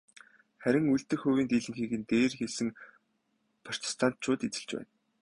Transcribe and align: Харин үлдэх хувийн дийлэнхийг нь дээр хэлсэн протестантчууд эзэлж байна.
Харин 0.63 0.87
үлдэх 0.93 1.19
хувийн 1.23 1.49
дийлэнхийг 1.49 1.91
нь 1.99 2.07
дээр 2.11 2.31
хэлсэн 2.39 2.69
протестантчууд 3.65 4.45
эзэлж 4.47 4.69
байна. 4.75 4.91